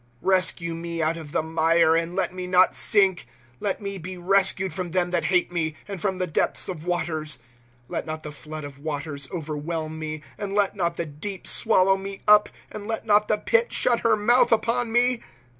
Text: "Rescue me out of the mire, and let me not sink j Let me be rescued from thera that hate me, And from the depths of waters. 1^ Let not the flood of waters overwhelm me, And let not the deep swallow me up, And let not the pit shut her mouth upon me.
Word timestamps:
"Rescue 0.33 0.73
me 0.73 0.99
out 0.99 1.15
of 1.15 1.31
the 1.31 1.43
mire, 1.43 1.95
and 1.95 2.15
let 2.15 2.33
me 2.33 2.47
not 2.47 2.73
sink 2.73 3.19
j 3.19 3.25
Let 3.59 3.79
me 3.81 3.99
be 3.99 4.17
rescued 4.17 4.73
from 4.73 4.89
thera 4.89 5.11
that 5.11 5.25
hate 5.25 5.51
me, 5.51 5.75
And 5.87 6.01
from 6.01 6.17
the 6.17 6.25
depths 6.25 6.67
of 6.67 6.87
waters. 6.87 7.37
1^ 7.37 7.41
Let 7.87 8.05
not 8.07 8.23
the 8.23 8.31
flood 8.31 8.63
of 8.63 8.79
waters 8.79 9.29
overwhelm 9.31 9.99
me, 9.99 10.23
And 10.39 10.55
let 10.55 10.75
not 10.75 10.95
the 10.95 11.05
deep 11.05 11.45
swallow 11.45 11.97
me 11.97 12.21
up, 12.27 12.49
And 12.71 12.87
let 12.87 13.05
not 13.05 13.27
the 13.27 13.37
pit 13.37 13.71
shut 13.71 13.99
her 13.99 14.15
mouth 14.17 14.51
upon 14.51 14.91
me. 14.91 15.21